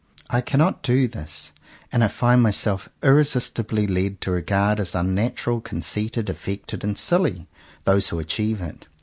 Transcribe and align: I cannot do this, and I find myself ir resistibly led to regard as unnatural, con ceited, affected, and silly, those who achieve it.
I 0.31 0.41
cannot 0.41 0.81
do 0.81 1.07
this, 1.07 1.51
and 1.91 2.03
I 2.03 2.07
find 2.07 2.41
myself 2.41 2.89
ir 3.03 3.13
resistibly 3.13 3.85
led 3.87 4.19
to 4.21 4.31
regard 4.31 4.79
as 4.79 4.95
unnatural, 4.95 5.61
con 5.61 5.81
ceited, 5.81 6.27
affected, 6.27 6.83
and 6.83 6.97
silly, 6.97 7.45
those 7.83 8.09
who 8.09 8.17
achieve 8.17 8.61
it. 8.61 8.87